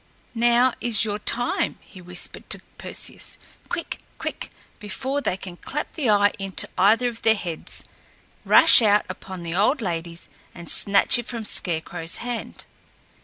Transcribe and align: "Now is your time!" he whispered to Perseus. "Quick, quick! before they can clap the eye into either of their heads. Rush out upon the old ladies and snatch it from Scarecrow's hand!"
"Now 0.33 0.73
is 0.81 1.05
your 1.05 1.19
time!" 1.19 1.77
he 1.79 2.01
whispered 2.01 2.49
to 2.49 2.61
Perseus. 2.79 3.37
"Quick, 3.69 3.99
quick! 4.17 4.49
before 4.79 5.21
they 5.21 5.37
can 5.37 5.57
clap 5.57 5.93
the 5.93 6.09
eye 6.09 6.33
into 6.39 6.67
either 6.75 7.07
of 7.07 7.21
their 7.21 7.35
heads. 7.35 7.83
Rush 8.43 8.81
out 8.81 9.05
upon 9.09 9.43
the 9.43 9.53
old 9.53 9.79
ladies 9.79 10.27
and 10.55 10.67
snatch 10.71 11.19
it 11.19 11.27
from 11.27 11.45
Scarecrow's 11.45 12.17
hand!" 12.17 12.65